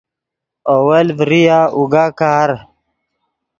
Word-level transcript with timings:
اول 0.73 1.07
ڤریا 1.17 1.59
اوگا 1.77 2.05
کار 2.19 2.49